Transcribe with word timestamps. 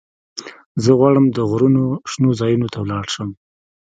زه 0.83 0.91
غواړم 0.99 1.25
د 1.35 1.37
غرونو 1.49 1.83
شنو 2.11 2.29
ځايونو 2.39 2.67
ته 2.73 2.77
ولاړ 2.81 3.05
شم. 3.13 3.29